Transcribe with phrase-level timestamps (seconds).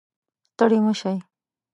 [0.49, 1.17] ستړي مه شئ